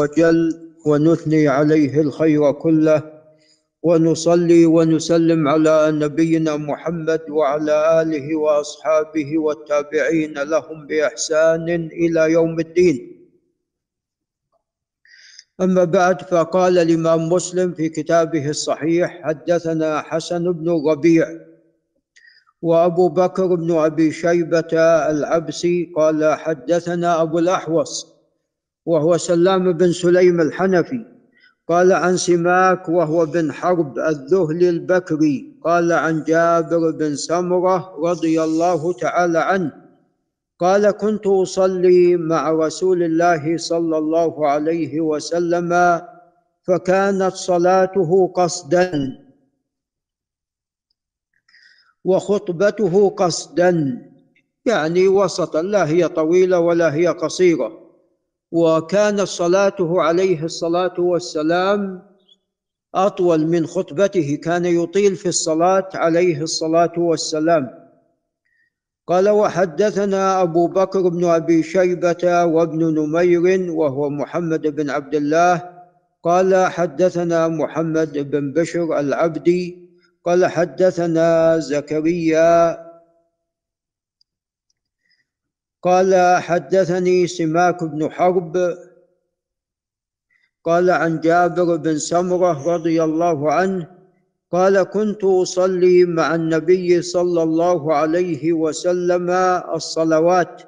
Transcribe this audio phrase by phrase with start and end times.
[0.00, 3.02] وجل ونثني عليه الخير كله
[3.82, 13.10] ونصلي ونسلم على نبينا محمد وعلى آله وأصحابه والتابعين لهم بإحسان إلى يوم الدين.
[15.60, 21.26] أما بعد فقال الإمام مسلم في كتابه الصحيح حدثنا حسن بن الربيع
[22.62, 24.72] وأبو بكر بن أبي شيبة
[25.10, 28.13] العبسي قال حدثنا أبو الأحوص
[28.86, 31.04] وهو سلام بن سليم الحنفي.
[31.68, 35.56] قال عن سماك وهو بن حرب الذهلي البكري.
[35.64, 39.72] قال عن جابر بن سمرة رضي الله تعالى عنه.
[40.60, 46.00] قال كنت أصلي مع رسول الله صلى الله عليه وسلم
[46.62, 49.18] فكانت صلاته قصدا
[52.04, 54.02] وخطبته قصدا.
[54.66, 57.83] يعني وسطا لا هي طويلة ولا هي قصيرة.
[58.54, 62.02] وكانت صلاته عليه الصلاة والسلام
[62.94, 67.70] أطول من خطبته كان يطيل في الصلاة عليه الصلاة والسلام.
[69.06, 75.70] قال وحدثنا أبو بكر بن أبي شيبة وابن نمير وهو محمد بن عبد الله.
[76.22, 79.88] قال حدثنا محمد بن بشر العبدي.
[80.24, 82.78] قال حدثنا زكريا
[85.84, 88.56] قال حدثني سماك بن حرب
[90.64, 93.88] قال عن جابر بن سمرة رضي الله عنه
[94.52, 99.30] قال كنت أصلي مع النبي صلى الله عليه وسلم
[99.74, 100.62] الصلوات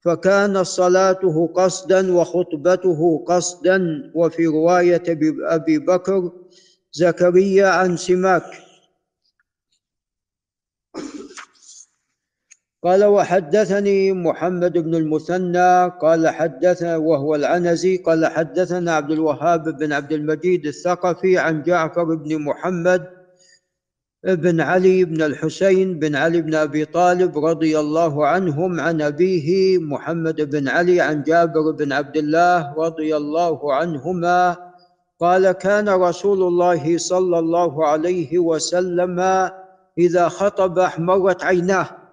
[0.00, 3.78] فكان صلاته قصدا وخطبته قصدا
[4.14, 5.02] وفي رواية
[5.56, 6.32] أبي بكر
[6.92, 8.44] زكريا عن سماك.
[12.84, 20.12] قال وحدثني محمد بن المثنى قال حدث وهو العنزي قال حدثنا عبد الوهاب بن عبد
[20.12, 23.06] المجيد الثقفي عن جعفر بن محمد
[24.24, 30.50] بن علي بن الحسين بن علي بن أبي طالب رضي الله عنهم عن أبيه محمد
[30.50, 34.56] بن علي عن جابر بن عبد الله رضي الله عنهما
[35.20, 39.20] قال كان رسول الله صلى الله عليه وسلم
[39.98, 42.03] إذا خطب احمرت عيناه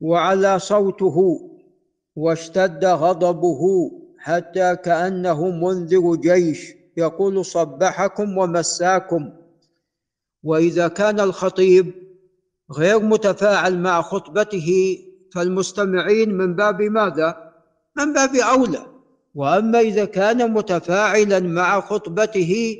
[0.00, 1.40] وعلى صوته
[2.16, 9.30] واشتد غضبه حتى كأنه منذر جيش يقول صبحكم ومساكم.
[10.42, 11.94] وإذا كان الخطيب
[12.72, 14.98] غير متفاعل مع خطبته
[15.34, 17.52] فالمستمعين من باب ماذا؟
[17.96, 18.86] من باب أولى.
[19.34, 22.76] وأما إذا كان متفاعلا مع خطبته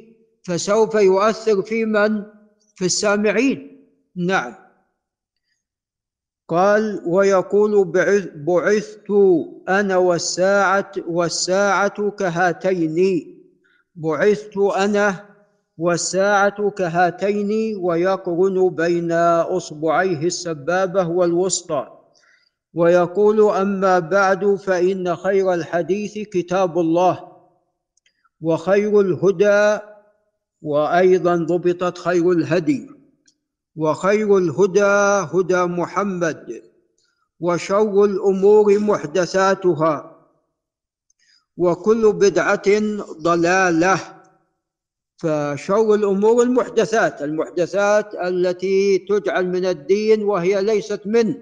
[0.47, 2.23] فسوف يؤثر في من؟
[2.75, 3.85] في السامعين.
[4.17, 4.68] نعم.
[6.49, 7.85] قال ويقول
[8.35, 9.11] بعثت
[9.69, 12.99] أنا والساعة والساعة كهاتين.
[13.97, 15.25] بعثت أنا
[15.79, 21.89] والساعة كهاتين ويقرن بين أصبعيه السبابة والوسطى.
[22.75, 27.33] ويقول أما بعد فإن خير الحديث كتاب الله
[28.41, 29.79] وخير الهدى
[30.63, 32.98] وأيضا ضبطت خير الهدي.
[33.79, 34.83] وخير الهدى
[35.35, 36.63] هدى محمد
[37.41, 40.17] وشر الأمور محدثاتها
[41.57, 42.69] وكل بدعة
[43.21, 44.01] ضلالة
[45.17, 51.37] فشر الأمور المحدثات المحدثات التي تجعل من الدين وهي ليست منه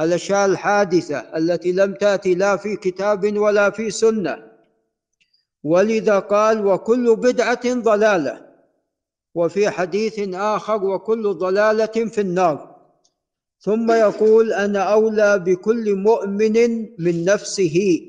[0.00, 4.48] الأشياء الحادثة التي لم تأتي لا في كتاب ولا في سنة.
[5.64, 8.47] ولذا قال وكل بدعة ضلالة
[9.38, 12.76] وفي حديث آخر وكل ضلالة في النار.
[13.60, 16.56] ثم يقول أنا أولى بكل مؤمن
[16.98, 18.00] من نفسه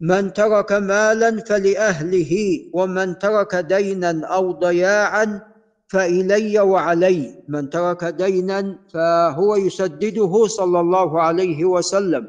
[0.00, 2.32] من ترك مالا فلأهله
[2.72, 5.42] ومن ترك دينا أو ضياعا
[5.88, 12.28] فإلي وعلي من ترك دينا فهو يسدده صلى الله عليه وسلم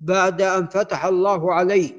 [0.00, 1.90] بعد أن فتح الله عليه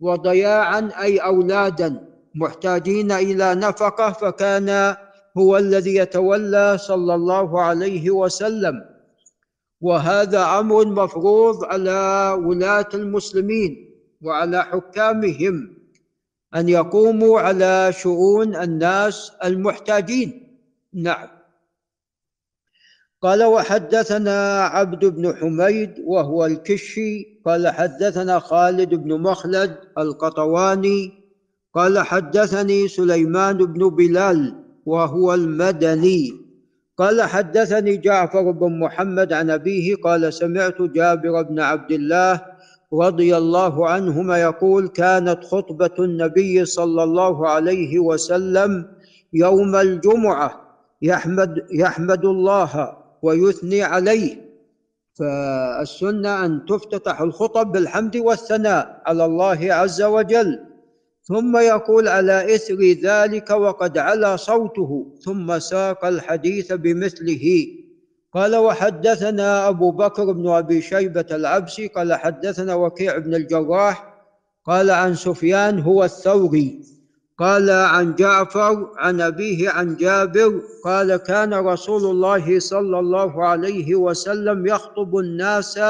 [0.00, 4.96] وضياعا أي أولادا محتاجين إلى نفقة فكان
[5.38, 8.84] هو الذي يتولى صلى الله عليه وسلم.
[9.80, 13.90] وهذا أمر مفروض على ولاة المسلمين
[14.22, 15.78] وعلى حكامهم
[16.54, 20.58] أن يقوموا على شؤون الناس المحتاجين.
[20.94, 21.28] نعم.
[23.22, 27.40] قال وحدثنا عبد بن حميد وهو الكشي.
[27.46, 31.17] قال حدثنا خالد بن مخلد القطواني
[31.78, 34.54] قال حدثني سليمان بن بلال
[34.86, 36.32] وهو المدني.
[36.98, 42.42] قال حدثني جعفر بن محمد عن أبيه قال سمعت جابر بن عبد الله
[42.92, 48.86] رضي الله عنهما يقول كانت خطبة النبي صلى الله عليه وسلم
[49.32, 50.50] يوم الجمعة
[51.02, 54.48] يحمد يحمد الله ويثني عليه.
[55.14, 60.67] فالسنة أن تفتتح الخطب بالحمد والثناء على الله عز وجل.
[61.28, 67.66] ثم يقول على إثر ذلك وقد علا صوته ثم ساق الحديث بمثله.
[68.34, 74.14] قال وحدثنا أبو بكر بن أبي شيبة العبسي قال حدثنا وكيع بن الجراح
[74.66, 76.80] قال عن سفيان هو الثوري
[77.38, 84.66] قال عن جعفر عن أبيه عن جابر قال كان رسول الله صلى الله عليه وسلم
[84.66, 85.80] يخطب الناس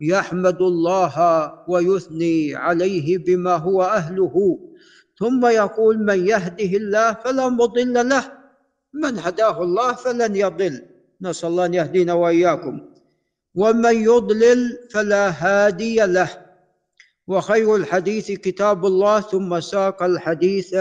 [0.00, 4.58] يحمد الله ويثني عليه بما هو أهله.
[5.18, 8.32] ثم يقول من يهده الله فلا مضل له
[8.94, 10.82] من هداه الله فلن يضل.
[11.22, 12.80] نسأل الله أن يهدينا وإياكم.
[13.54, 16.30] ومن يضلل فلا هادي له.
[17.26, 20.74] وخير الحديث كتاب الله ثم ساق الحديث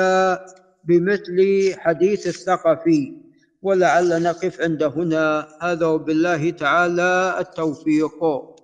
[0.83, 1.38] بمثل
[1.77, 3.13] حديث الثقفي.
[3.61, 5.47] ولعل نقف عند هنا.
[5.61, 8.54] هذا وبالله تعالى التوفيق.